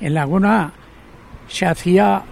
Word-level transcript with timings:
En 0.00 0.14
Laguna 0.14 0.72
se 1.48 1.66
hacía 1.66 2.22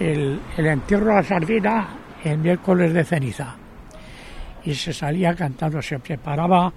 el, 0.00 0.40
el 0.56 0.66
entierro 0.66 1.06
de 1.06 1.14
la 1.14 1.22
sardina 1.22 1.88
el 2.24 2.38
miércoles 2.38 2.92
de 2.92 3.04
ceniza 3.04 3.56
y 4.64 4.74
se 4.74 4.92
salía 4.92 5.34
cantando, 5.34 5.82
se 5.82 5.98
preparaba 5.98 6.72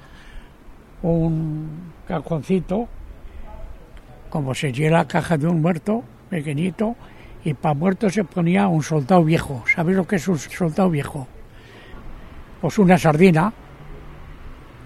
un 1.04 1.94
cajoncito, 2.08 2.88
como 4.30 4.56
se 4.56 4.72
llena 4.72 4.98
la 4.98 5.08
caja 5.08 5.38
de 5.38 5.48
un 5.48 5.62
muerto, 5.62 6.04
pequeñito, 6.30 6.96
y 7.44 7.54
para 7.54 7.76
muerto 7.76 8.10
se 8.10 8.24
ponía 8.24 8.68
un 8.68 8.82
soldado 8.82 9.24
viejo. 9.24 9.64
¿Sabes 9.74 9.96
lo 9.96 10.08
que 10.08 10.16
es 10.16 10.28
un 10.28 10.40
soldado 10.40 10.90
viejo? 10.90 11.28
Pues 12.60 12.80
una 12.80 12.98
sardina, 12.98 13.54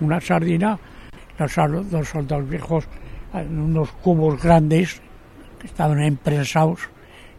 una 0.02 0.20
sardina, 0.20 0.78
los, 1.38 1.58
los 1.92 2.10
soldados 2.10 2.50
viejos 2.50 2.88
unos 3.34 3.92
cubos 3.92 4.42
grandes 4.42 5.02
que 5.60 5.68
estaban 5.68 6.02
empresados 6.02 6.80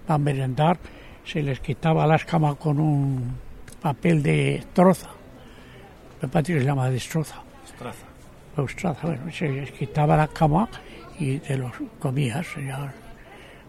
para 0.06 0.19
merendar, 0.19 0.78
se 1.24 1.42
les 1.42 1.61
quitaba 1.61 2.06
la 2.06 2.16
escama 2.16 2.55
con 2.55 2.78
un 2.78 3.34
papel 3.80 4.23
de 4.23 4.65
troza. 4.73 5.09
Me 6.20 6.28
parece 6.28 6.55
que 6.55 6.61
se 6.61 6.66
llama 6.66 6.91
destroza. 6.91 7.37
Estraza. 7.64 8.05
Estraza, 8.59 9.06
bueno, 9.06 9.30
se 9.33 9.48
les 9.48 9.70
quitaba 9.73 10.16
la 10.16 10.28
cama 10.28 10.69
y 11.19 11.38
te 11.38 11.56
los 11.56 11.73
comías. 11.98 12.47
Ya, 12.56 12.92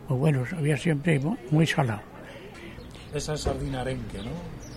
muy 0.10 0.18
buenos, 0.18 0.52
había 0.54 0.76
siempre 0.78 1.18
mu- 1.20 1.38
muy 1.52 1.66
salado. 1.66 2.02
Esa 3.14 3.34
es 3.36 3.42
sardina 3.42 3.82
arenque, 3.82 4.18
¿no? 4.20 4.32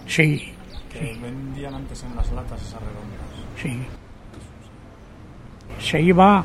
Sí, 0.06 0.52
Que 0.92 1.16
vendían 1.20 1.74
antes 1.74 2.02
en 2.04 2.14
las 2.14 2.30
latas 2.32 2.60
esas 2.62 2.80
redondas. 2.80 3.60
sí. 3.60 3.82
Se 5.80 6.00
iba 6.00 6.44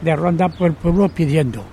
de 0.00 0.16
ronda 0.16 0.48
por 0.48 0.68
el 0.68 0.74
pueblo 0.74 1.08
pidiendo, 1.08 1.64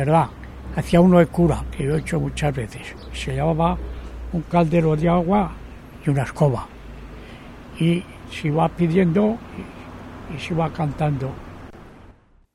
¿verdad? 0.00 0.28
Hacía 0.76 1.02
uno 1.02 1.18
de 1.18 1.26
cura, 1.26 1.62
que 1.70 1.84
yo 1.84 1.94
he 1.94 1.98
hecho 1.98 2.18
muchas 2.18 2.54
veces. 2.54 2.96
Se 3.12 3.34
llevaba 3.34 3.76
un 4.32 4.40
caldero 4.42 4.96
de 4.96 5.10
agua 5.10 5.52
y 6.06 6.08
una 6.08 6.22
escoba. 6.22 6.66
Y 7.78 8.02
se 8.30 8.48
iba 8.48 8.66
pidiendo 8.70 9.36
y, 10.34 10.40
se 10.40 10.54
iba 10.54 10.72
cantando. 10.72 11.30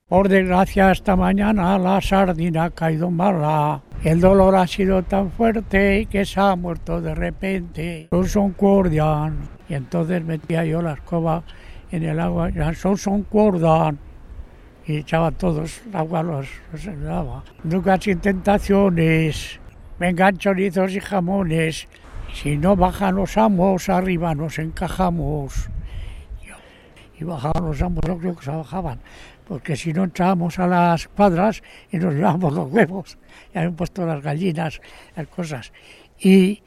Por 0.08 0.28
desgracia, 0.28 0.90
esta 0.90 1.14
mañana 1.14 1.78
la 1.78 2.00
sardina 2.00 2.64
ha 2.64 2.70
caído 2.70 3.12
mala. 3.12 3.80
El 4.02 4.20
dolor 4.20 4.56
ha 4.56 4.66
sido 4.66 5.04
tan 5.04 5.30
fuerte 5.30 6.06
que 6.10 6.24
se 6.24 6.40
ha 6.40 6.56
muerto 6.56 7.00
de 7.00 7.14
repente. 7.14 8.08
Son 8.26 8.54
cordian. 8.54 9.36
Y 9.68 9.74
entonces 9.74 10.24
metía 10.24 10.64
yo 10.64 10.82
la 10.82 10.94
escoba 10.94 11.44
en 11.92 12.02
el 12.02 12.18
agua. 12.18 12.50
Son 12.74 13.22
cordian. 13.22 14.05
Y 14.86 14.98
echaba 14.98 15.30
todos 15.32 15.82
el 15.86 15.96
agua, 15.96 16.22
los, 16.22 16.48
los 16.72 16.86
ayudaba. 16.86 17.44
Nunca 17.64 18.00
sin 18.00 18.20
tentaciones. 18.20 19.58
Vengan 19.98 20.38
chorizos 20.38 20.92
y 20.94 21.00
jamones. 21.00 21.88
Si 22.32 22.56
no 22.56 22.76
bajan 22.76 23.16
los 23.16 23.36
amos, 23.36 23.88
arriba 23.88 24.34
nos 24.34 24.58
encajamos 24.58 25.68
y 27.18 27.24
bajaban 27.24 27.64
los 27.64 27.80
amos, 27.82 28.04
no 28.06 28.18
creo 28.18 28.36
que 28.36 28.44
se 28.44 28.50
bajaban, 28.50 29.00
porque 29.46 29.76
si 29.76 29.92
no 29.92 30.04
entrábamos 30.04 30.58
a 30.58 30.66
las 30.66 31.08
cuadras 31.08 31.62
y 31.90 31.98
nos 31.98 32.14
llevábamos 32.14 32.52
los 32.52 32.70
huevos, 32.70 33.18
y 33.54 33.58
habían 33.58 33.74
puesto 33.74 34.04
las 34.04 34.22
gallinas, 34.22 34.80
las 35.16 35.26
cosas, 35.28 35.72
y 36.18 36.62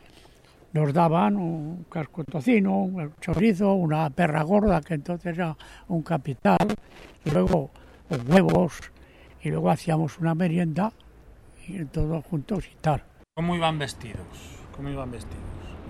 nos 0.74 0.94
daban 0.94 1.36
un 1.36 1.86
casco 1.90 2.24
tocino, 2.24 2.84
un 2.84 3.14
chorizo, 3.22 3.74
una 3.74 4.10
perra 4.10 4.44
gorda, 4.44 4.82
que 4.82 4.96
entonces 4.96 5.38
era 5.38 5.56
un 5.88 6.02
capital, 6.02 6.58
y 7.26 7.30
luego 7.30 7.72
los 8.10 8.26
huevos, 8.28 8.80
y 9.42 9.50
luego 9.50 9.70
hacíamos 9.70 10.18
una 10.20 10.36
merienda, 10.36 10.92
y 11.68 11.84
todos 11.86 12.24
juntos 12.26 12.66
y 12.72 12.76
tal. 12.82 13.04
¿Cómo 13.36 13.56
iban 13.56 13.78
vestidos? 13.80 14.26
¿Cómo 14.76 14.90
iban 14.90 15.12
vestidos? 15.12 15.44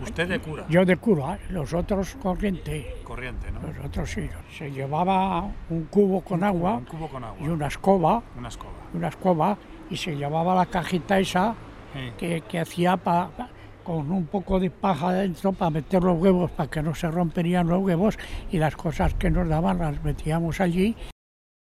Usted 0.04 0.30
de 0.30 0.40
cura. 0.40 0.66
Yo 0.70 0.86
de 0.86 0.96
cura, 0.96 1.40
los 1.50 1.74
otros 1.74 2.16
corriente, 2.22 2.96
Corriente, 3.04 3.52
¿no? 3.52 3.60
los 3.62 3.86
otros 3.86 4.10
sí. 4.12 4.30
Se 4.58 4.72
llevaba 4.72 5.52
un 5.70 5.86
cubo 5.90 6.22
con 6.22 6.44
agua 6.44 6.76
Un 6.78 6.86
cubo 6.86 7.10
con 7.10 7.24
agua. 7.24 7.38
y 7.42 7.50
una 7.50 7.68
escoba, 7.68 8.24
Una 8.38 8.48
escoba. 8.48 8.72
una 8.94 9.08
escoba, 9.10 9.58
y 9.90 9.98
se 9.98 10.16
llevaba 10.16 10.56
la 10.56 10.66
cajita 10.68 11.20
esa 11.20 11.54
Sí. 11.94 12.00
que, 12.18 12.42
que 12.42 12.60
hacía 12.60 12.96
pa- 12.98 13.32
con 13.84 14.12
un 14.12 14.28
poco 14.28 14.60
de 14.60 14.70
paja 14.70 15.12
dentro 15.12 15.52
para 15.54 15.72
meter 15.72 16.04
los 16.04 16.18
huevos, 16.22 16.52
para 16.52 16.70
que 16.70 16.84
no 16.84 16.94
se 16.94 17.10
romperían 17.10 17.68
los 17.68 17.82
huevos, 17.82 18.18
y 18.52 18.58
las 18.58 18.76
cosas 18.76 19.16
que 19.16 19.32
nos 19.32 19.50
daban 19.50 19.80
las 19.80 20.02
metíamos 20.04 20.62
allí 20.62 20.96